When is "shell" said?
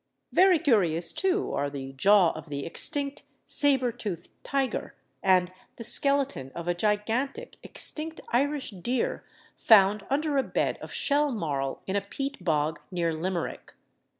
10.91-11.31